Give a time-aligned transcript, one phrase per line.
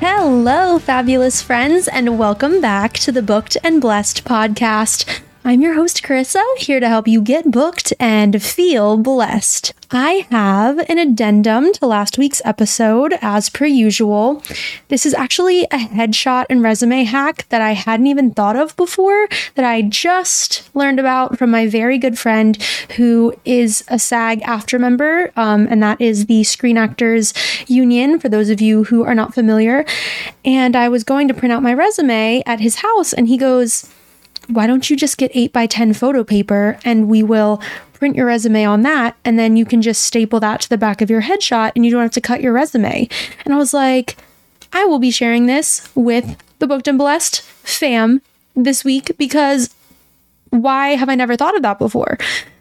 [0.00, 5.20] Hello, fabulous friends, and welcome back to the Booked and Blessed podcast.
[5.50, 9.74] I'm your host, Karisa, here to help you get booked and feel blessed.
[9.90, 14.44] I have an addendum to last week's episode, as per usual.
[14.86, 19.26] This is actually a headshot and resume hack that I hadn't even thought of before,
[19.56, 22.56] that I just learned about from my very good friend
[22.96, 27.34] who is a SAG AFTRA member, um, and that is the Screen Actors
[27.66, 29.84] Union, for those of you who are not familiar.
[30.44, 33.90] And I was going to print out my resume at his house, and he goes,
[34.50, 37.60] why don't you just get 8 by 10 photo paper and we will
[37.92, 41.02] print your resume on that and then you can just staple that to the back
[41.02, 43.08] of your headshot and you don't have to cut your resume.
[43.44, 44.16] And I was like,
[44.72, 48.22] I will be sharing this with the Booked and Blessed fam
[48.56, 49.74] this week because
[50.50, 52.18] why have I never thought of that before?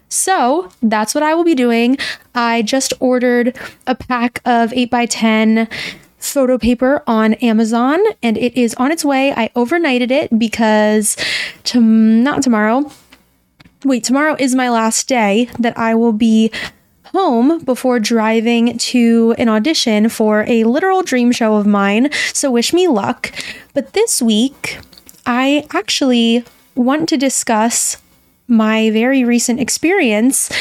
[0.10, 1.98] So that's what I will be doing.
[2.36, 5.68] I just ordered a pack of 8 by 10
[6.20, 9.34] photo paper on Amazon and it is on its way.
[9.34, 11.18] I overnighted it because
[11.66, 12.92] to not tomorrow.
[13.86, 16.52] Wait, tomorrow is my last day that I will be
[17.06, 22.12] home before driving to an audition for a literal dream show of mine.
[22.34, 23.32] So wish me luck.
[23.74, 24.80] But this week,
[25.26, 26.44] I actually
[26.76, 27.98] want to discuss
[28.48, 30.52] my very recent experience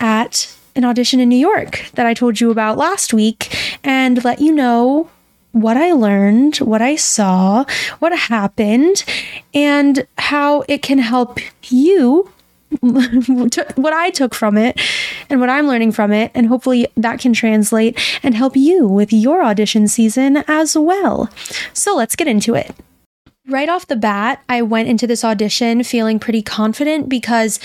[0.00, 4.40] at an audition in New York that I told you about last week and let
[4.40, 5.10] you know
[5.52, 7.64] what I learned, what I saw,
[8.00, 9.04] what happened,
[9.54, 11.38] and how it can help
[11.70, 12.30] you.
[12.80, 14.80] what I took from it
[15.30, 19.12] and what I'm learning from it, and hopefully that can translate and help you with
[19.12, 21.30] your audition season as well.
[21.72, 22.74] So let's get into it.
[23.46, 27.60] Right off the bat, I went into this audition feeling pretty confident because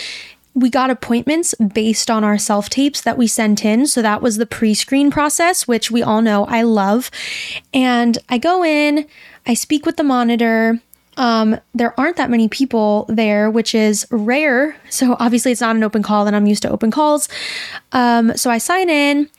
[0.54, 3.86] we got appointments based on our self tapes that we sent in.
[3.88, 7.12] So that was the pre screen process, which we all know I love.
[7.74, 9.08] And I go in,
[9.46, 10.80] I speak with the monitor.
[11.18, 14.78] Um, there aren't that many people there, which is rare.
[14.90, 17.28] So obviously, it's not an open call, and I'm used to open calls.
[17.92, 19.30] Um, so I sign in,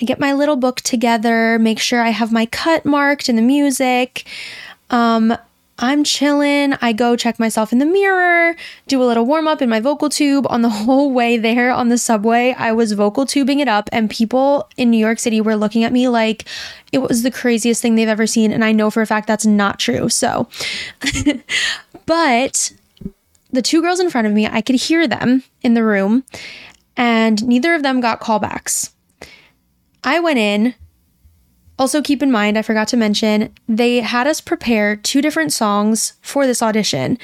[0.00, 3.42] I get my little book together, make sure I have my cut marked in the
[3.42, 4.26] music.
[4.90, 5.36] Um,
[5.80, 6.74] I'm chilling.
[6.82, 8.54] I go check myself in the mirror,
[8.86, 10.46] do a little warm up in my vocal tube.
[10.50, 14.10] On the whole way there on the subway, I was vocal tubing it up, and
[14.10, 16.44] people in New York City were looking at me like
[16.92, 18.52] it was the craziest thing they've ever seen.
[18.52, 20.10] And I know for a fact that's not true.
[20.10, 20.48] So,
[22.06, 22.72] but
[23.50, 26.24] the two girls in front of me, I could hear them in the room,
[26.94, 28.92] and neither of them got callbacks.
[30.04, 30.74] I went in,
[31.80, 36.12] also, keep in mind, I forgot to mention, they had us prepare two different songs
[36.20, 37.16] for this audition,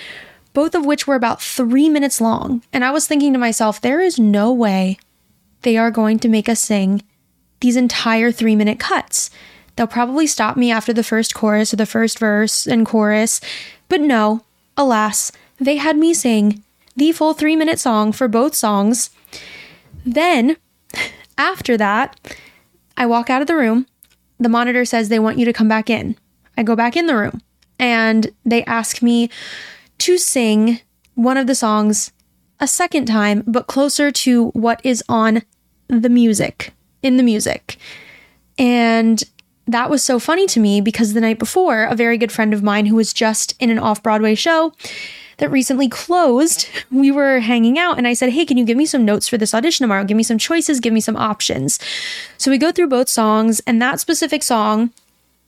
[0.55, 2.63] both of which were about three minutes long.
[2.73, 4.97] And I was thinking to myself, there is no way
[5.61, 7.03] they are going to make us sing
[7.61, 9.29] these entire three minute cuts.
[9.77, 13.43] They'll probably stop me after the first chorus or the first verse and chorus.
[13.91, 14.43] But no,
[14.75, 16.65] alas, they had me sing
[16.97, 19.11] the full three minute song for both songs.
[20.07, 20.57] Then,
[21.37, 22.19] after that,
[22.97, 23.87] I walk out of the room
[24.39, 26.17] the monitor says they want you to come back in.
[26.57, 27.41] I go back in the room
[27.79, 29.31] and they ask me
[29.99, 30.81] to sing
[31.15, 32.13] one of the songs
[32.61, 35.43] a second time, but closer to what is on
[35.89, 37.77] the music, in the music.
[38.59, 39.23] And
[39.67, 42.63] that was so funny to me because the night before, a very good friend of
[42.63, 44.73] mine who was just in an off Broadway show
[45.39, 48.87] that recently closed, we were hanging out and I said, Hey, can you give me
[48.87, 50.05] some notes for this audition tomorrow?
[50.05, 51.79] Give me some choices, give me some options.
[52.39, 54.91] So we go through both songs, and that specific song,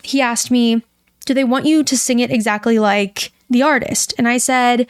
[0.02, 0.82] he asked me,
[1.24, 4.14] Do they want you to sing it exactly like the artist?
[4.18, 4.86] And I said,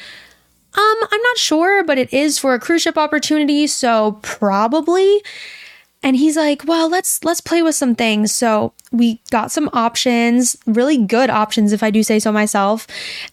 [0.75, 5.23] um, I'm not sure, but it is for a cruise ship opportunity, so probably
[6.03, 8.35] and he's like well let's let's play with some things.
[8.35, 12.87] So we got some options really good options if i do say so myself.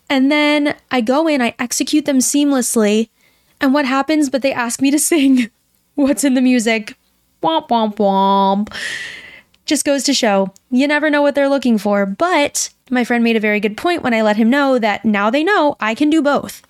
[0.10, 3.10] And then i go in i execute them seamlessly.
[3.62, 4.30] And what happens?
[4.30, 5.50] But they ask me to sing
[5.96, 6.98] what's in the music.
[7.42, 8.74] Womp womp womp.
[9.66, 10.54] Just goes to show.
[10.70, 12.06] You never know what they're looking for.
[12.06, 15.32] But my friend made a very good point when i let him know that now
[15.32, 16.62] they know i can do both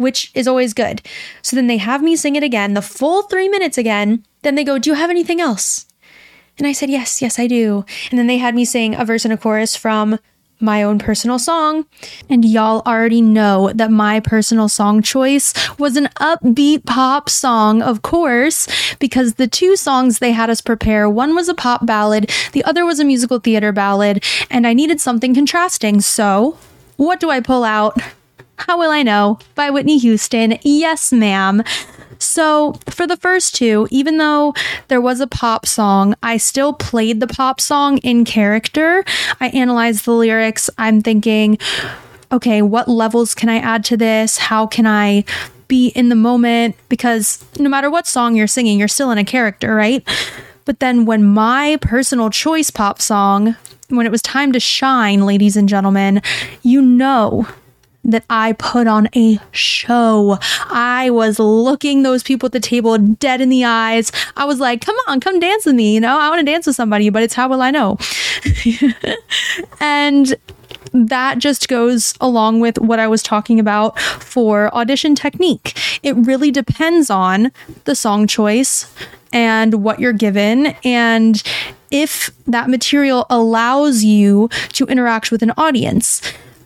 [0.00, 1.02] which is always good.
[1.42, 4.24] So then they have me sing it again, the full three minutes again.
[4.42, 5.86] Then they go, Do you have anything else?
[6.58, 7.84] And I said, Yes, yes, I do.
[8.10, 10.18] And then they had me sing a verse and a chorus from
[10.60, 11.86] my own personal song.
[12.28, 18.02] And y'all already know that my personal song choice was an upbeat pop song, of
[18.02, 22.64] course, because the two songs they had us prepare one was a pop ballad, the
[22.64, 26.00] other was a musical theater ballad, and I needed something contrasting.
[26.02, 26.58] So,
[26.96, 27.98] what do I pull out?
[28.60, 30.58] How Will I Know by Whitney Houston.
[30.62, 31.62] Yes, ma'am.
[32.18, 34.52] So, for the first two, even though
[34.88, 39.02] there was a pop song, I still played the pop song in character.
[39.40, 40.68] I analyzed the lyrics.
[40.76, 41.56] I'm thinking,
[42.30, 44.36] okay, what levels can I add to this?
[44.36, 45.24] How can I
[45.66, 46.76] be in the moment?
[46.90, 50.06] Because no matter what song you're singing, you're still in a character, right?
[50.66, 53.56] But then when my personal choice pop song,
[53.88, 56.20] when it was time to shine, ladies and gentlemen,
[56.62, 57.48] you know
[58.10, 60.38] that I put on a show.
[60.66, 64.12] I was looking those people at the table dead in the eyes.
[64.36, 65.94] I was like, come on, come dance with me.
[65.94, 67.98] You know, I want to dance with somebody, but it's how will I know?
[69.80, 70.34] and
[70.92, 75.78] that just goes along with what I was talking about for audition technique.
[76.02, 77.52] It really depends on
[77.84, 78.92] the song choice
[79.32, 81.42] and what you're given and
[81.90, 86.20] if that material allows you to interact with an audience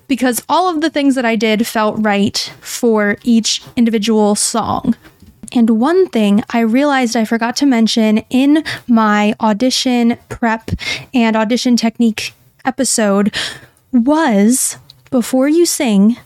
[0.09, 4.95] because all of the things that I did felt right for each individual song.
[5.53, 10.71] And one thing I realized I forgot to mention in my audition prep
[11.13, 12.35] and audition technique
[12.65, 13.35] episode
[13.93, 14.79] was
[15.11, 16.17] before you sing,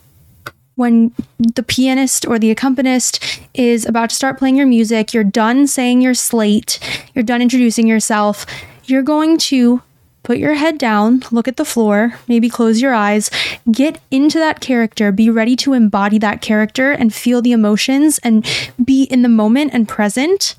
[0.76, 5.66] when the pianist or the accompanist is about to start playing your music, you're done
[5.66, 6.78] saying your slate,
[7.14, 8.46] you're done introducing yourself,
[8.84, 9.82] you're going to
[10.28, 13.30] put your head down, look at the floor, maybe close your eyes,
[13.72, 18.46] get into that character, be ready to embody that character and feel the emotions and
[18.84, 20.54] be in the moment and present.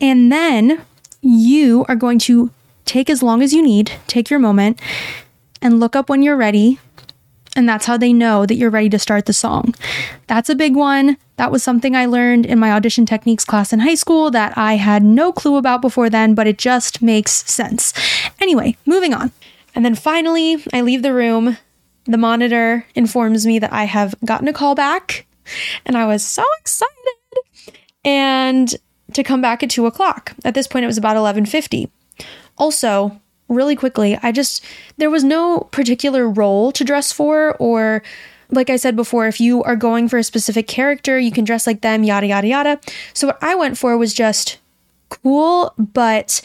[0.00, 0.82] And then
[1.22, 2.50] you are going to
[2.84, 4.80] take as long as you need, take your moment,
[5.62, 6.80] and look up when you're ready
[7.56, 9.74] and that's how they know that you're ready to start the song.
[10.28, 11.16] That's a big one.
[11.36, 14.74] That was something I learned in my audition techniques class in high school that I
[14.74, 17.92] had no clue about before then, but it just makes sense.
[18.40, 19.32] Anyway, moving on.
[19.74, 21.58] And then finally, I leave the room.
[22.04, 25.26] The monitor informs me that I have gotten a call back,
[25.84, 26.92] and I was so excited.
[28.04, 28.74] And
[29.12, 30.34] to come back at two o'clock.
[30.44, 31.90] At this point, it was about 11:50.
[32.58, 34.64] Also, really quickly, I just,
[34.96, 38.02] there was no particular role to dress for, or
[38.50, 41.66] like I said before, if you are going for a specific character, you can dress
[41.66, 42.80] like them, yada, yada, yada.
[43.12, 44.58] So what I went for was just
[45.08, 46.40] cool, but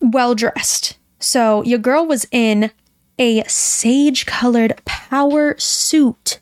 [0.00, 0.96] well dressed.
[1.18, 2.70] So your girl was in
[3.18, 6.40] a sage colored power suit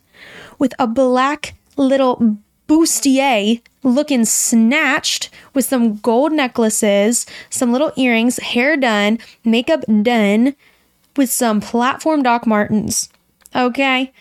[0.59, 2.37] with a black little
[2.67, 10.55] bustier looking snatched with some gold necklaces, some little earrings, hair done, makeup done,
[11.15, 13.09] with some platform Doc Martens.
[13.55, 14.11] Okay.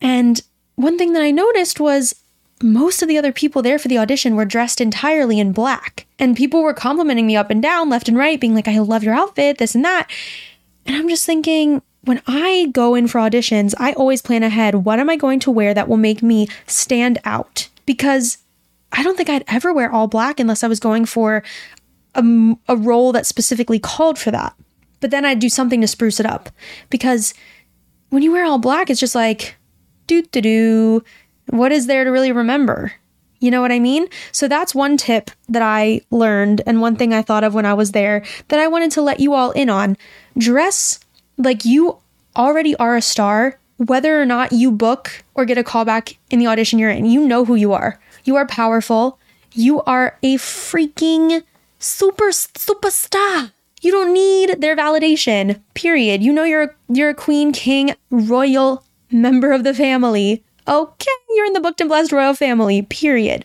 [0.00, 0.42] And
[0.74, 2.14] one thing that I noticed was
[2.62, 6.06] most of the other people there for the audition were dressed entirely in black.
[6.18, 9.02] And people were complimenting me up and down, left and right, being like, I love
[9.02, 10.10] your outfit, this and that.
[10.86, 14.98] And I'm just thinking, when I go in for auditions, I always plan ahead what
[14.98, 17.68] am I going to wear that will make me stand out?
[17.86, 18.38] Because
[18.92, 21.42] I don't think I'd ever wear all black unless I was going for
[22.14, 24.54] a, a role that specifically called for that.
[25.00, 26.48] But then I'd do something to spruce it up
[26.88, 27.34] because
[28.10, 29.56] when you wear all black, it's just like,
[30.06, 31.04] doo doo doo.
[31.50, 32.92] What is there to really remember?
[33.40, 34.06] You know what I mean?
[34.32, 37.74] So that's one tip that I learned and one thing I thought of when I
[37.74, 39.98] was there that I wanted to let you all in on.
[40.38, 41.03] Dress
[41.36, 41.98] like you
[42.36, 46.46] already are a star, whether or not you book or get a callback in the
[46.46, 47.06] audition you're in.
[47.06, 48.00] You know who you are.
[48.24, 49.18] You are powerful.
[49.52, 51.42] You are a freaking
[51.78, 53.52] super superstar.
[53.82, 55.60] You don't need their validation.
[55.74, 56.22] Period.
[56.22, 60.42] You know you're you're a queen, king, royal member of the family.
[60.66, 62.82] Okay, you're in the booked and blessed royal family.
[62.82, 63.44] Period.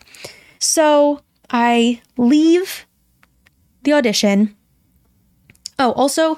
[0.60, 2.86] So I leave
[3.84, 4.56] the audition.
[5.78, 6.38] Oh, also,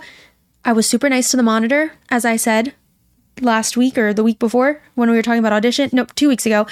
[0.63, 2.73] I was super nice to the monitor, as I said
[3.39, 5.89] last week or the week before when we were talking about audition.
[5.93, 6.67] Nope, two weeks ago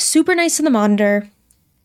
[0.00, 1.28] super nice to the monitor,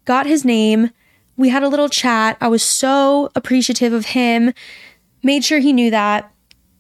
[0.06, 0.92] got his name.
[1.36, 2.38] We had a little chat.
[2.40, 4.54] I was so appreciative of him,
[5.24, 6.32] made sure he knew that.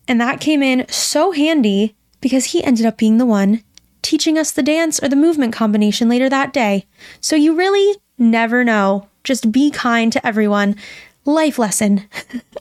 [0.08, 3.64] And that came in so handy because he ended up being the one
[4.02, 6.86] teaching us the dance or the movement combination later that day.
[7.22, 9.08] So you really never know.
[9.24, 10.76] Just be kind to everyone.
[11.24, 12.06] Life lesson.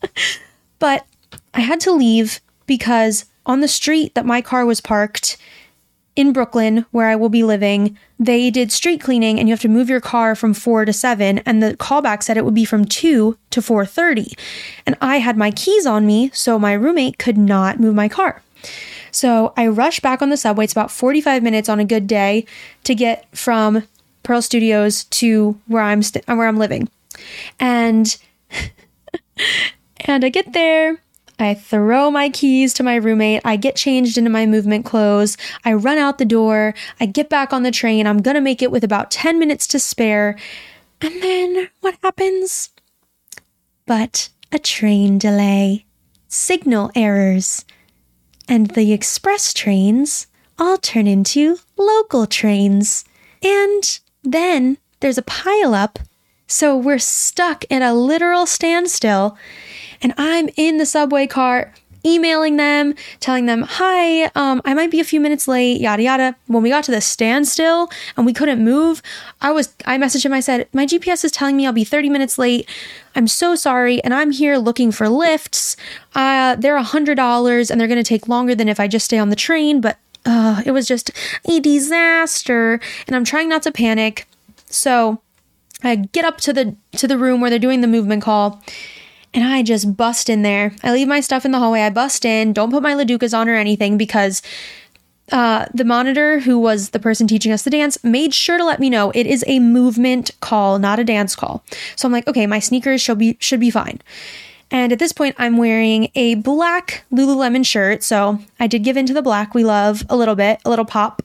[0.79, 1.05] but
[1.55, 5.37] I had to leave because on the street that my car was parked,
[6.15, 9.69] in Brooklyn, where I will be living, they did street cleaning and you have to
[9.69, 12.85] move your car from 4 to 7 and the callback said it would be from
[12.85, 14.35] 2 to 4:30.
[14.87, 18.43] And I had my keys on me, so my roommate could not move my car.
[19.11, 20.65] So I rushed back on the subway.
[20.65, 22.47] It's about 45 minutes on a good day
[22.85, 23.85] to get from
[24.23, 26.89] Pearl Studios to where I'm st- where I'm living.
[27.59, 28.17] And
[30.01, 30.99] and I get there,
[31.43, 33.43] I throw my keys to my roommate.
[33.45, 35.37] I get changed into my movement clothes.
[35.65, 36.75] I run out the door.
[37.01, 38.07] I get back on the train.
[38.07, 40.37] I'm going to make it with about 10 minutes to spare.
[41.01, 42.71] And then what happens?
[43.87, 45.85] But a train delay,
[46.29, 47.65] signal errors,
[48.49, 50.27] and the express trains
[50.59, 53.05] all turn into local trains.
[53.43, 55.97] And then there's a pileup,
[56.47, 59.37] so we're stuck in a literal standstill.
[60.03, 61.73] And I'm in the subway car
[62.05, 66.37] emailing them, telling them, Hi, um, I might be a few minutes late, yada yada.
[66.47, 69.03] When we got to the standstill and we couldn't move,
[69.41, 72.09] I was I messaged him, I said, My GPS is telling me I'll be 30
[72.09, 72.69] minutes late.
[73.15, 75.77] I'm so sorry, and I'm here looking for Lyfts.
[76.15, 79.19] Uh, they're a hundred dollars and they're gonna take longer than if I just stay
[79.19, 81.11] on the train, but uh, it was just
[81.49, 82.81] a disaster.
[83.07, 84.27] And I'm trying not to panic.
[84.67, 85.21] So
[85.83, 88.63] I get up to the to the room where they're doing the movement call
[89.35, 90.75] and I just bust in there.
[90.83, 91.81] I leave my stuff in the hallway.
[91.81, 94.43] I bust in, don't put my LaDucas on or anything because
[95.31, 98.81] uh, the monitor, who was the person teaching us the dance, made sure to let
[98.81, 101.65] me know it is a movement call, not a dance call.
[101.97, 104.01] So I'm like, okay, my sneakers should be should be fine.
[104.71, 108.03] And at this point, I'm wearing a black Lululemon shirt.
[108.03, 111.23] So I did give into the black we love a little bit, a little pop.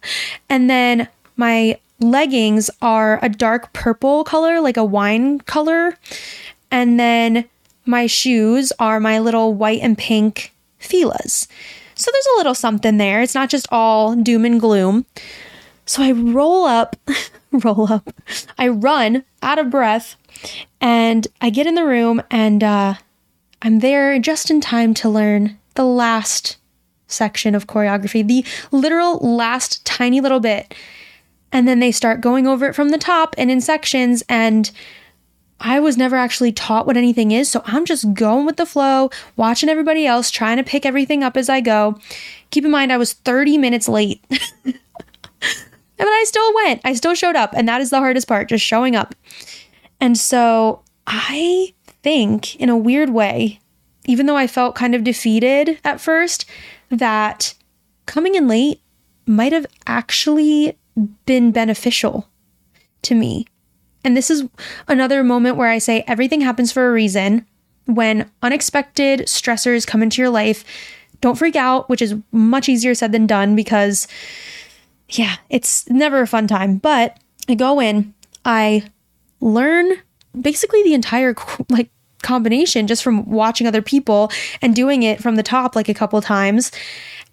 [0.50, 5.98] And then my leggings are a dark purple color, like a wine color.
[6.70, 7.46] And then
[7.88, 11.48] my shoes are my little white and pink Fila's.
[11.96, 13.22] So there's a little something there.
[13.22, 15.06] It's not just all doom and gloom.
[15.86, 16.96] So I roll up,
[17.52, 18.14] roll up,
[18.58, 20.16] I run out of breath,
[20.82, 22.96] and I get in the room, and uh,
[23.62, 26.58] I'm there just in time to learn the last
[27.08, 30.76] section of choreography, the literal last tiny little bit.
[31.52, 34.70] And then they start going over it from the top and in sections, and
[35.60, 39.10] I was never actually taught what anything is, so I'm just going with the flow,
[39.36, 42.00] watching everybody else, trying to pick everything up as I go.
[42.52, 44.24] Keep in mind, I was 30 minutes late.
[44.30, 44.76] but
[46.00, 46.82] I still went.
[46.84, 49.16] I still showed up, and that is the hardest part, just showing up.
[50.00, 51.74] And so I
[52.04, 53.60] think, in a weird way,
[54.06, 56.46] even though I felt kind of defeated at first,
[56.90, 57.56] that
[58.06, 58.82] coming in late
[59.26, 60.78] might have actually
[61.26, 62.30] been beneficial
[63.02, 63.46] to me
[64.04, 64.48] and this is
[64.88, 67.46] another moment where I say everything happens for a reason.
[67.86, 70.64] When unexpected stressors come into your life,
[71.22, 74.08] don't freak out, which is much easier said than done because,
[75.10, 76.78] yeah, it's never a fun time.
[76.78, 77.18] But
[77.50, 78.14] I go in,
[78.46, 78.84] I
[79.40, 79.92] learn
[80.40, 81.36] basically the entire
[81.70, 81.90] like
[82.24, 86.22] combination just from watching other people and doing it from the top like a couple
[86.22, 86.72] times.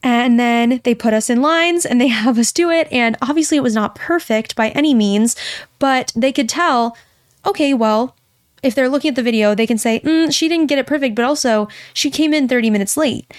[0.04, 2.86] And then they put us in lines and they have us do it.
[2.92, 5.34] And obviously, it was not perfect by any means,
[5.80, 6.96] but they could tell,
[7.44, 8.14] okay, well,
[8.62, 11.14] if they're looking at the video, they can say, mm, she didn't get it perfect,
[11.14, 13.32] but also she came in 30 minutes late.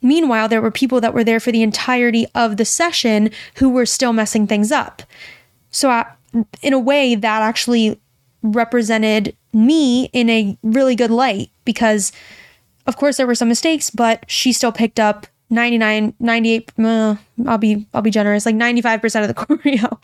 [0.00, 3.86] Meanwhile, there were people that were there for the entirety of the session who were
[3.86, 5.02] still messing things up.
[5.70, 6.06] So, I,
[6.62, 8.00] in a way, that actually
[8.42, 12.10] represented me in a really good light because,
[12.86, 17.16] of course, there were some mistakes, but she still picked up 99 98 uh,
[17.46, 19.98] I'll be I'll be generous like 95% of the choreo.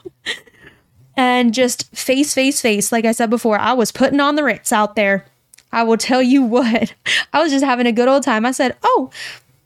[1.17, 4.73] and just face face face like I said before, I was putting on the Ritz
[4.73, 5.27] out there.
[5.73, 6.95] I will tell you what.
[7.33, 8.47] I was just having a good old time.
[8.47, 9.11] I said, "Oh,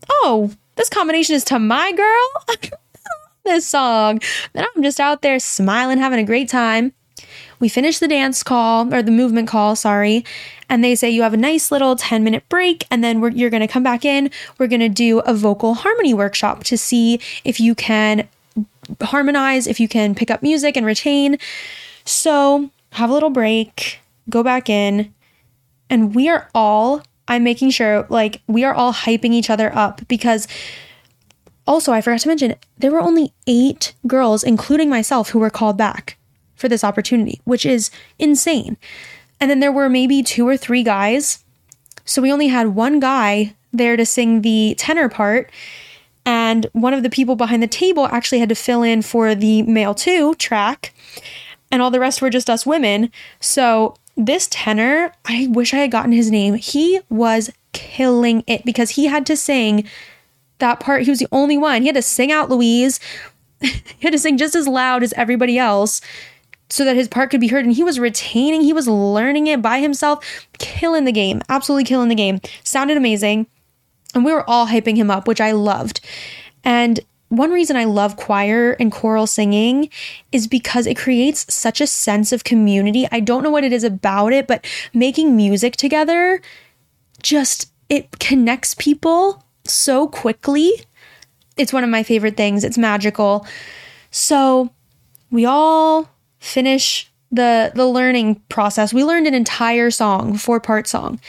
[0.08, 2.58] oh, this combination is to my girl."
[3.44, 4.20] this song.
[4.52, 6.92] Then I'm just out there smiling, having a great time.
[7.62, 10.24] We finish the dance call or the movement call, sorry,
[10.68, 13.60] and they say you have a nice little 10 minute break and then you're going
[13.60, 14.32] to come back in.
[14.58, 18.26] We're going to do a vocal harmony workshop to see if you can
[19.00, 21.38] harmonize, if you can pick up music and retain.
[22.04, 25.14] So, have a little break, go back in,
[25.88, 30.00] and we are all, I'm making sure, like, we are all hyping each other up
[30.08, 30.48] because
[31.64, 35.78] also, I forgot to mention, there were only eight girls, including myself, who were called
[35.78, 36.18] back
[36.62, 38.78] for this opportunity, which is insane.
[39.40, 41.44] And then there were maybe two or three guys.
[42.04, 45.50] So we only had one guy there to sing the tenor part.
[46.24, 49.62] And one of the people behind the table actually had to fill in for the
[49.62, 50.94] male two track.
[51.72, 53.10] And all the rest were just us women.
[53.40, 56.54] So this tenor, I wish I had gotten his name.
[56.54, 59.88] He was killing it because he had to sing
[60.58, 61.02] that part.
[61.02, 61.82] He was the only one.
[61.82, 63.00] He had to sing out Louise.
[63.60, 66.00] he had to sing just as loud as everybody else
[66.72, 67.66] so that his part could be heard.
[67.66, 70.24] And he was retaining, he was learning it by himself,
[70.56, 72.40] killing the game, absolutely killing the game.
[72.64, 73.46] Sounded amazing.
[74.14, 76.00] And we were all hyping him up, which I loved.
[76.64, 76.98] And
[77.28, 79.90] one reason I love choir and choral singing
[80.32, 83.06] is because it creates such a sense of community.
[83.12, 86.40] I don't know what it is about it, but making music together
[87.22, 90.72] just it connects people so quickly.
[91.58, 92.64] It's one of my favorite things.
[92.64, 93.46] It's magical.
[94.10, 94.70] So
[95.30, 96.08] we all
[96.42, 98.92] finish the the learning process.
[98.92, 101.20] We learned an entire song, four-part song.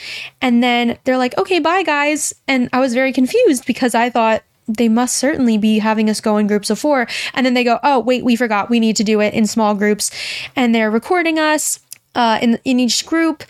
[0.42, 4.42] And then they're like, "Okay, bye guys." And I was very confused because I thought
[4.66, 7.06] they must certainly be having us go in groups of 4.
[7.34, 8.70] And then they go, "Oh, wait, we forgot.
[8.70, 10.10] We need to do it in small groups."
[10.54, 11.80] And they're recording us
[12.14, 13.44] uh, in in each group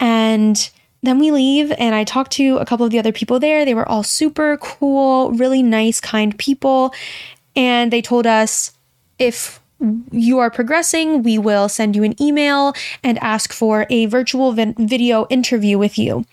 [0.00, 0.70] and
[1.02, 3.64] then we leave and I talked to a couple of the other people there.
[3.64, 6.92] They were all super cool, really nice, kind people.
[7.54, 8.72] And they told us
[9.18, 9.60] if
[10.10, 14.74] you are progressing, we will send you an email and ask for a virtual vi-
[14.78, 16.24] video interview with you.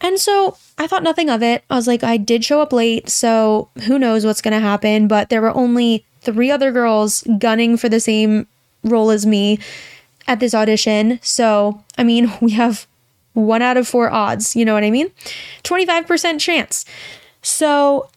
[0.00, 1.64] And so I thought nothing of it.
[1.70, 5.08] I was like, I did show up late, so who knows what's going to happen.
[5.08, 8.46] But there were only three other girls gunning for the same
[8.84, 9.58] role as me
[10.26, 11.18] at this audition.
[11.22, 12.86] So, I mean, we have
[13.32, 14.56] one out of four odds.
[14.56, 15.10] You know what I mean?
[15.64, 16.84] 25% chance.
[17.42, 18.10] So,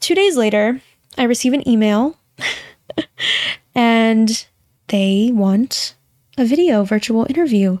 [0.00, 0.80] two days later,
[1.18, 2.16] I receive an email
[3.74, 4.46] and
[4.88, 5.94] they want
[6.36, 7.78] a video virtual interview.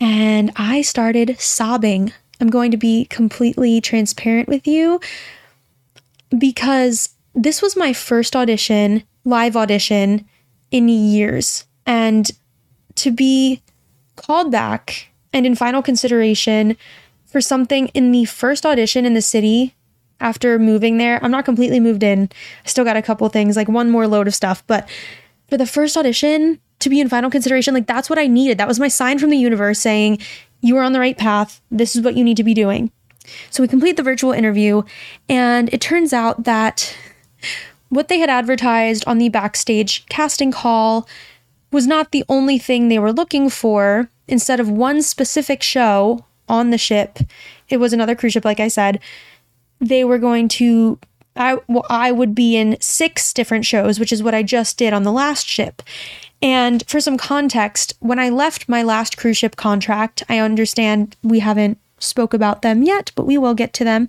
[0.00, 2.12] And I started sobbing.
[2.40, 5.00] I'm going to be completely transparent with you
[6.36, 10.28] because this was my first audition, live audition
[10.70, 11.66] in years.
[11.86, 12.30] And
[12.96, 13.62] to be
[14.16, 16.76] called back and in final consideration
[17.26, 19.74] for something in the first audition in the city
[20.22, 21.22] after moving there.
[21.22, 22.30] I'm not completely moved in.
[22.64, 24.88] I still got a couple things, like one more load of stuff, but
[25.48, 28.58] for the first audition to be in final consideration, like that's what I needed.
[28.58, 30.18] That was my sign from the universe saying,
[30.62, 31.60] you are on the right path.
[31.70, 32.90] This is what you need to be doing.
[33.50, 34.82] So we complete the virtual interview,
[35.28, 36.96] and it turns out that
[37.88, 41.06] what they had advertised on the backstage casting call
[41.70, 44.08] was not the only thing they were looking for.
[44.28, 47.18] Instead of one specific show on the ship,
[47.68, 48.98] it was another cruise ship, like I said.
[49.82, 50.98] They were going to,
[51.36, 54.94] I, well, I would be in six different shows, which is what I just did
[54.94, 55.82] on the last ship.
[56.40, 61.40] And for some context, when I left my last cruise ship contract, I understand we
[61.40, 64.08] haven't spoke about them yet, but we will get to them.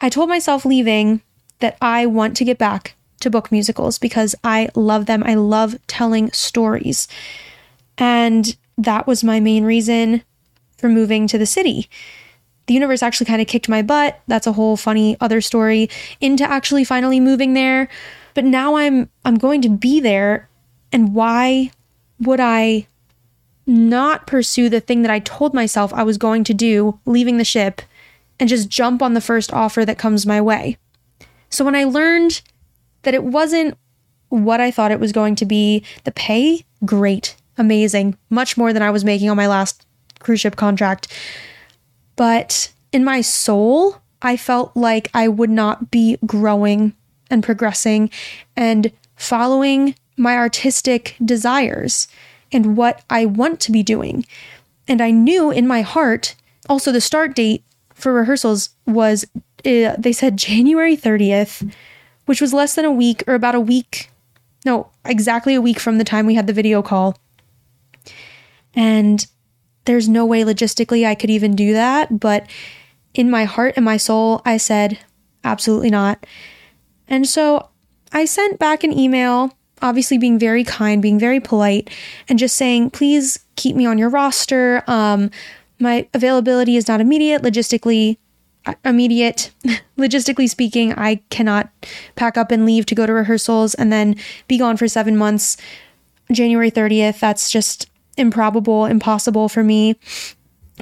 [0.00, 1.20] I told myself leaving
[1.58, 5.22] that I want to get back to book musicals because I love them.
[5.24, 7.06] I love telling stories.
[7.98, 10.22] And that was my main reason
[10.78, 11.88] for moving to the city.
[12.70, 14.20] The universe actually kind of kicked my butt.
[14.28, 17.88] That's a whole funny other story into actually finally moving there.
[18.32, 20.48] But now I'm I'm going to be there
[20.92, 21.72] and why
[22.20, 22.86] would I
[23.66, 27.44] not pursue the thing that I told myself I was going to do leaving the
[27.44, 27.82] ship
[28.38, 30.78] and just jump on the first offer that comes my way?
[31.48, 32.40] So when I learned
[33.02, 33.76] that it wasn't
[34.28, 35.82] what I thought it was going to be.
[36.04, 39.84] The pay, great, amazing, much more than I was making on my last
[40.20, 41.08] cruise ship contract.
[42.20, 46.92] But in my soul, I felt like I would not be growing
[47.30, 48.10] and progressing
[48.54, 52.08] and following my artistic desires
[52.52, 54.26] and what I want to be doing.
[54.86, 56.34] And I knew in my heart,
[56.68, 59.24] also the start date for rehearsals was,
[59.64, 61.72] uh, they said January 30th
[62.26, 64.10] which was less than a week or about a week,
[64.66, 67.16] no, exactly a week from the time we had the video call.
[68.74, 69.26] And
[69.84, 72.20] there's no way logistically I could even do that.
[72.20, 72.46] But
[73.14, 74.98] in my heart and my soul, I said,
[75.44, 76.26] absolutely not.
[77.08, 77.68] And so
[78.12, 81.90] I sent back an email, obviously being very kind, being very polite,
[82.28, 84.84] and just saying, please keep me on your roster.
[84.86, 85.30] Um,
[85.78, 87.42] my availability is not immediate.
[87.42, 88.18] Logistically,
[88.84, 89.50] immediate.
[89.98, 91.70] Logistically speaking, I cannot
[92.14, 94.16] pack up and leave to go to rehearsals and then
[94.46, 95.56] be gone for seven months.
[96.30, 97.89] January 30th, that's just
[98.20, 99.96] improbable, impossible for me.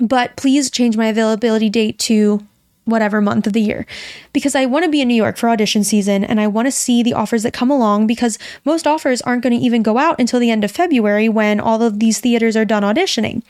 [0.00, 2.46] But please change my availability date to
[2.88, 3.84] whatever month of the year
[4.32, 6.72] because I want to be in New York for audition season and I want to
[6.72, 10.18] see the offers that come along because most offers aren't going to even go out
[10.18, 13.42] until the end of February when all of these theaters are done auditioning.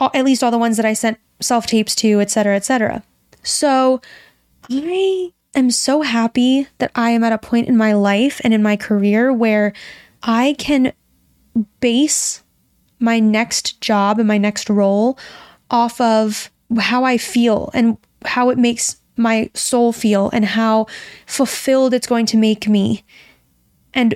[0.00, 3.02] At least all the ones that I sent self tapes to, etc., etc.
[3.42, 4.00] So
[4.70, 8.62] I am so happy that I am at a point in my life and in
[8.62, 9.74] my career where
[10.22, 10.92] I can
[11.80, 12.42] base
[12.98, 15.18] my next job and my next role
[15.70, 20.86] off of how I feel and how it makes my soul feel and how
[21.26, 23.04] fulfilled it's going to make me.
[23.94, 24.14] And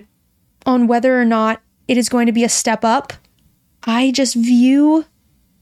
[0.67, 3.13] on whether or not it is going to be a step up,
[3.85, 5.07] I just view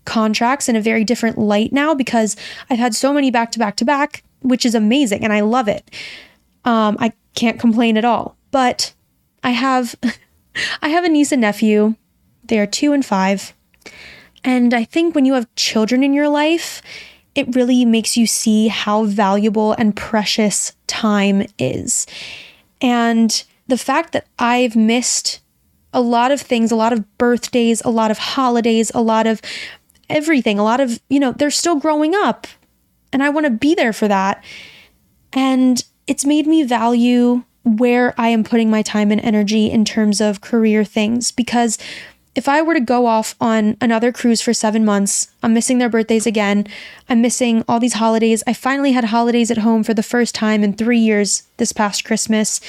[0.05, 2.35] contracts in a very different light now because
[2.71, 5.69] I've had so many back to back to back, which is amazing and I love
[5.69, 5.91] it.
[6.65, 8.37] Um, I can't complain at all.
[8.51, 8.93] But
[9.43, 9.95] I have
[10.83, 11.95] I have a niece and nephew.
[12.49, 13.55] They are two and five.
[14.45, 16.83] And I think when you have children in your life,
[17.35, 22.07] it really makes you see how valuable and precious time is.
[22.81, 25.41] And the fact that I've missed
[25.93, 29.41] a lot of things, a lot of birthdays, a lot of holidays, a lot of
[30.09, 32.47] everything, a lot of, you know, they're still growing up.
[33.13, 34.43] And I want to be there for that.
[35.33, 40.21] And it's made me value where I am putting my time and energy in terms
[40.21, 41.79] of career things because
[42.39, 45.89] if I were to go off on another cruise for seven months, I'm missing their
[45.89, 46.69] birthdays again.
[47.09, 48.45] I'm missing all these holidays.
[48.47, 52.05] I finally had holidays at home for the first time in three years this past
[52.05, 52.61] Christmas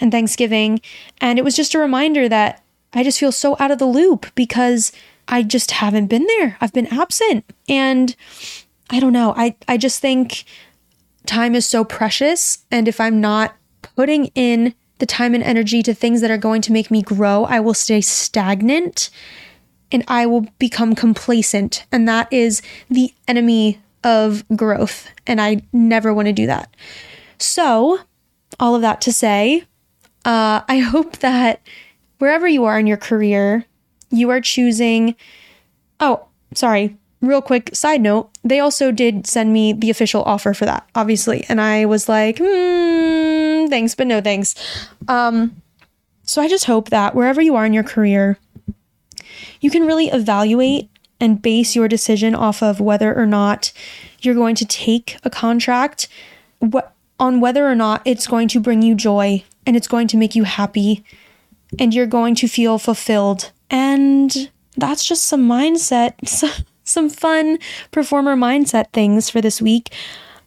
[0.00, 0.80] and Thanksgiving.
[1.20, 2.62] And it was just a reminder that
[2.92, 4.92] I just feel so out of the loop because
[5.26, 6.56] I just haven't been there.
[6.60, 7.44] I've been absent.
[7.68, 8.14] And
[8.90, 9.34] I don't know.
[9.36, 10.44] I, I just think
[11.26, 12.58] time is so precious.
[12.70, 16.62] And if I'm not putting in the time and energy to things that are going
[16.62, 19.10] to make me grow, I will stay stagnant
[19.92, 21.86] and I will become complacent.
[21.92, 25.10] And that is the enemy of growth.
[25.26, 26.74] And I never want to do that.
[27.38, 28.00] So,
[28.58, 29.64] all of that to say,
[30.24, 31.60] uh, I hope that
[32.18, 33.64] wherever you are in your career,
[34.10, 35.14] you are choosing.
[36.00, 36.96] Oh, sorry.
[37.22, 41.44] Real quick side note, they also did send me the official offer for that, obviously.
[41.48, 43.35] And I was like, hmm,
[43.68, 44.54] thanks, but no thanks.
[45.08, 45.62] Um,
[46.22, 48.38] so I just hope that wherever you are in your career,
[49.60, 53.72] you can really evaluate and base your decision off of whether or not
[54.20, 56.08] you're going to take a contract,
[56.58, 60.18] what on whether or not it's going to bring you joy and it's going to
[60.18, 61.02] make you happy
[61.78, 63.52] and you're going to feel fulfilled.
[63.70, 66.14] And that's just some mindset,
[66.84, 67.58] some fun
[67.90, 69.94] performer mindset things for this week.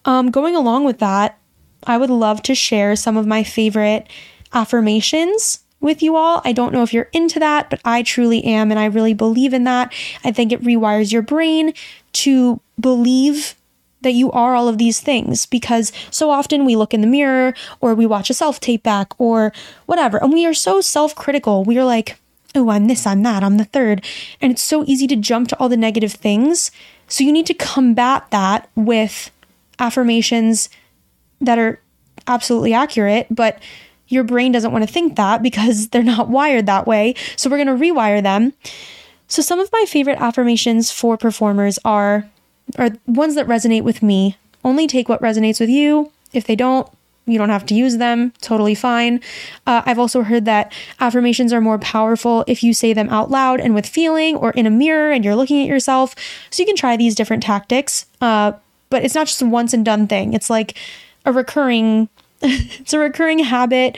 [0.06, 1.39] Um, going along with that,
[1.86, 4.08] I would love to share some of my favorite
[4.54, 6.42] affirmations with you all.
[6.44, 9.54] I don't know if you're into that, but I truly am, and I really believe
[9.54, 9.94] in that.
[10.24, 11.74] I think it rewires your brain
[12.14, 13.56] to believe
[14.02, 17.54] that you are all of these things because so often we look in the mirror
[17.82, 19.54] or we watch a self tape back or
[19.86, 21.64] whatever, and we are so self critical.
[21.64, 22.18] We are like,
[22.56, 24.04] oh, I'm this, I'm that, I'm the third.
[24.42, 26.72] And it's so easy to jump to all the negative things.
[27.08, 29.32] So you need to combat that with
[29.80, 30.70] affirmations
[31.42, 31.80] that are
[32.28, 33.60] absolutely accurate, but
[34.08, 37.16] your brain doesn't want to think that because they're not wired that way.
[37.36, 38.54] So we're going to rewire them.
[39.28, 42.28] So some of my favorite affirmations for performers are
[42.78, 44.38] are ones that resonate with me.
[44.64, 46.12] Only take what resonates with you.
[46.34, 46.88] If they don't,
[47.26, 48.32] you don't have to use them.
[48.42, 49.22] Totally fine.
[49.66, 53.60] Uh, I've also heard that affirmations are more powerful if you say them out loud
[53.60, 56.16] and with feeling or in a mirror and you're looking at yourself.
[56.52, 58.06] So you can try these different tactics.
[58.22, 58.54] Uh,
[58.90, 60.34] but it's not just a once and done thing.
[60.34, 60.76] It's like
[61.26, 62.10] a recurring
[62.42, 63.98] it's a recurring habit.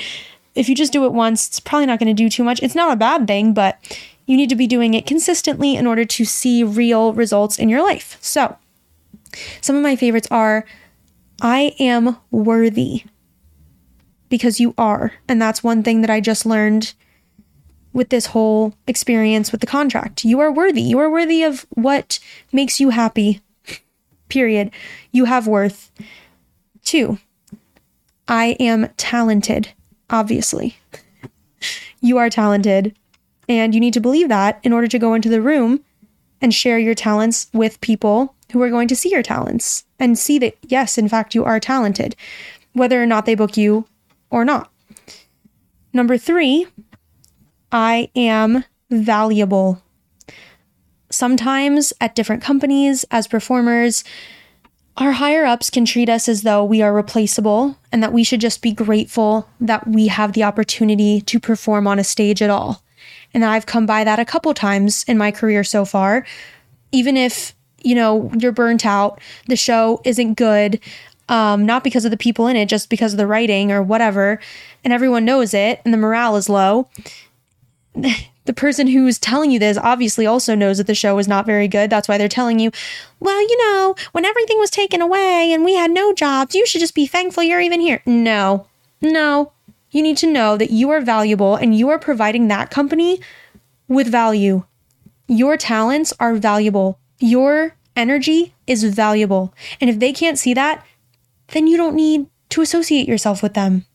[0.56, 2.62] If you just do it once, it's probably not going to do too much.
[2.64, 3.80] It's not a bad thing, but
[4.26, 7.84] you need to be doing it consistently in order to see real results in your
[7.84, 8.18] life.
[8.20, 8.58] So,
[9.62, 10.66] some of my favorites are
[11.42, 13.04] I am worthy
[14.30, 15.14] because you are.
[15.28, 16.94] And that's one thing that I just learned
[17.94, 20.24] with this whole experience with the contract.
[20.26, 20.82] You are worthy.
[20.82, 22.20] You are worthy of what
[22.52, 23.42] makes you happy.
[24.30, 24.72] Period.
[25.12, 25.92] You have worth.
[26.84, 27.20] Two,
[28.28, 29.70] I am talented,
[30.10, 30.78] obviously.
[32.02, 32.96] you are talented.
[33.50, 35.82] And you need to believe that in order to go into the room
[36.42, 40.40] and share your talents with people who are going to see your talents and see
[40.40, 42.16] that, yes, in fact, you are talented,
[42.74, 43.86] whether or not they book you
[44.30, 44.72] or not.
[45.94, 46.68] Number three,
[47.72, 49.82] I am valuable.
[51.10, 54.04] Sometimes at different companies, as performers,
[54.98, 58.42] our higher ups can treat us as though we are replaceable and that we should
[58.42, 62.84] just be grateful that we have the opportunity to perform on a stage at all.
[63.34, 66.26] And I've come by that a couple times in my career so far.
[66.92, 70.80] Even if, you know, you're burnt out, the show isn't good,
[71.30, 74.40] um, not because of the people in it, just because of the writing or whatever,
[74.84, 76.90] and everyone knows it and the morale is low.
[78.46, 81.68] The person who's telling you this obviously also knows that the show is not very
[81.68, 81.90] good.
[81.90, 82.72] That's why they're telling you,
[83.20, 86.82] well, you know, when everything was taken away and we had no jobs, you should
[86.82, 88.02] just be thankful you're even here.
[88.06, 88.68] No,
[89.02, 89.52] no.
[89.92, 93.20] You need to know that you are valuable and you are providing that company
[93.88, 94.64] with value.
[95.28, 96.98] Your talents are valuable.
[97.20, 99.54] Your energy is valuable.
[99.80, 100.86] And if they can't see that,
[101.50, 103.86] then you don't need to associate yourself with them.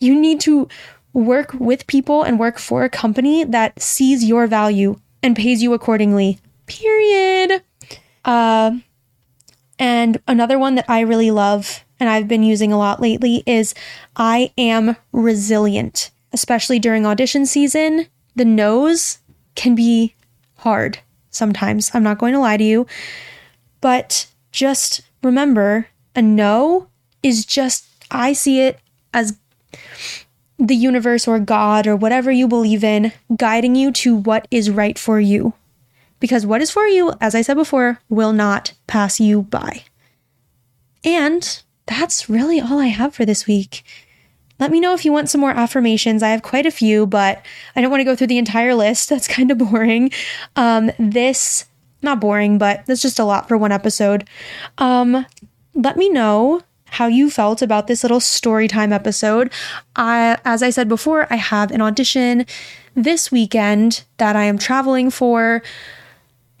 [0.00, 0.68] You need to
[1.14, 5.72] work with people and work for a company that sees your value and pays you
[5.72, 6.38] accordingly.
[6.66, 7.62] Period.
[8.24, 8.72] Uh,
[9.78, 13.74] and another one that I really love and I've been using a lot lately is
[14.16, 18.06] I am resilient, especially during audition season.
[18.34, 19.18] The nose
[19.54, 20.14] can be
[20.56, 20.98] hard
[21.30, 21.90] sometimes.
[21.94, 22.86] I'm not going to lie to you.
[23.80, 26.88] But just remember a no
[27.22, 28.78] is just, I see it
[29.12, 29.38] as
[30.66, 34.98] the universe or God or whatever you believe in guiding you to what is right
[34.98, 35.52] for you.
[36.20, 39.82] Because what is for you, as I said before, will not pass you by.
[41.04, 43.84] And that's really all I have for this week.
[44.58, 46.22] Let me know if you want some more affirmations.
[46.22, 47.44] I have quite a few, but
[47.76, 49.08] I don't want to go through the entire list.
[49.10, 50.10] That's kind of boring.
[50.56, 51.66] Um, this,
[52.00, 54.28] not boring, but that's just a lot for one episode.
[54.78, 55.26] Um,
[55.74, 56.62] let me know
[56.94, 59.52] how you felt about this little story time episode.
[59.96, 62.46] I, as I said before, I have an audition
[62.94, 65.62] this weekend that I am traveling for.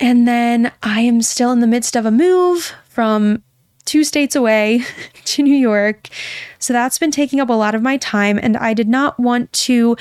[0.00, 3.42] And then I am still in the midst of a move from
[3.84, 4.82] two states away
[5.24, 6.08] to New York.
[6.58, 8.38] So that's been taking up a lot of my time.
[8.42, 9.96] And I did not want to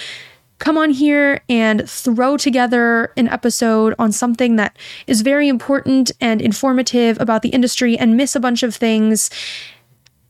[0.60, 6.41] come on here and throw together an episode on something that is very important and
[6.41, 9.30] informative about the industry and miss a bunch of things.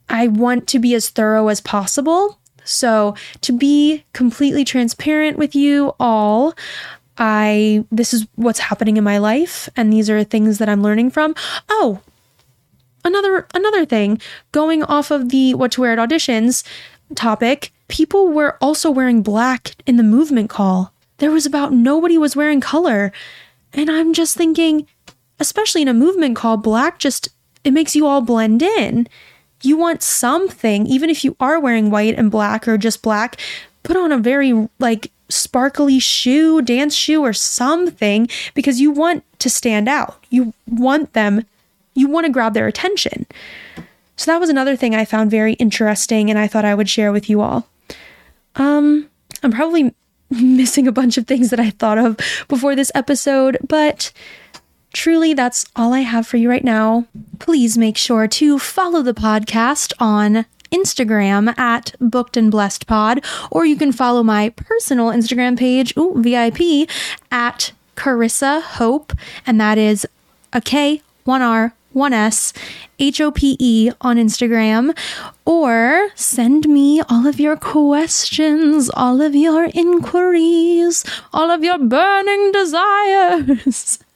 [0.10, 2.40] I want to be as thorough as possible.
[2.66, 6.54] So, to be completely transparent with you all,
[7.18, 11.12] I this is what's happening in my life and these are things that I'm learning
[11.12, 11.36] from.
[11.70, 12.00] Oh,
[13.04, 14.20] another another thing,
[14.52, 16.64] going off of the what to wear at auditions
[17.16, 20.94] topic, people were also wearing black in the movement call.
[21.18, 23.12] There was about nobody was wearing color.
[23.74, 24.88] And I'm just thinking,
[25.40, 27.30] especially in a movement call, black just
[27.64, 29.08] it makes you all blend in.
[29.64, 33.40] You want something, even if you are wearing white and black or just black,
[33.84, 39.50] put on a very like sparkly shoe, dance shoe, or something because you want to
[39.50, 40.24] stand out.
[40.30, 41.46] You want them
[41.94, 43.26] you want to grab their attention.
[44.16, 47.12] So that was another thing I found very interesting and I thought I would share
[47.12, 47.68] with you all.
[48.56, 49.10] Um,
[49.42, 49.94] I'm probably
[50.30, 54.12] missing a bunch of things that I thought of before this episode, but
[54.94, 57.06] truly that's all I have for you right now.
[57.40, 63.66] Please make sure to follow the podcast on Instagram at Booked and Blessed Pod, or
[63.66, 66.90] you can follow my personal Instagram page, ooh, VIP,
[67.32, 69.14] at Karisa Hope,
[69.46, 70.08] and that is
[70.52, 72.54] a K, one R, 1S,
[72.98, 74.98] H O P E on Instagram,
[75.46, 82.52] or send me all of your questions, all of your inquiries, all of your burning
[82.52, 84.00] desires.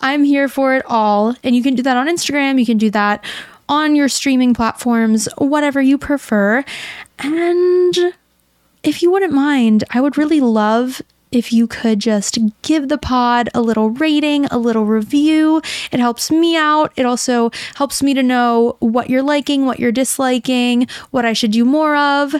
[0.00, 1.34] I'm here for it all.
[1.42, 3.24] And you can do that on Instagram, you can do that
[3.68, 6.64] on your streaming platforms, whatever you prefer.
[7.18, 8.14] And
[8.82, 13.50] if you wouldn't mind, I would really love if you could just give the pod
[13.54, 15.60] a little rating, a little review.
[15.92, 16.92] It helps me out.
[16.96, 21.50] It also helps me to know what you're liking, what you're disliking, what I should
[21.50, 22.34] do more of.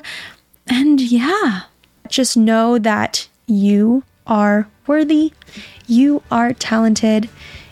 [0.67, 1.63] And yeah,
[2.09, 5.33] just know that you are worthy,
[5.89, 7.29] you are talented,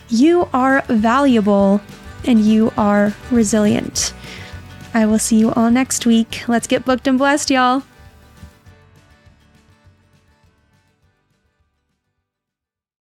[0.09, 1.79] you are valuable,
[2.25, 4.13] and you are resilient.
[4.93, 6.43] I will see you all next week.
[6.47, 7.83] Let's get booked and blessed, y'all.